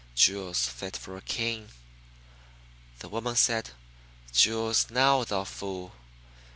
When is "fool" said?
5.43-5.93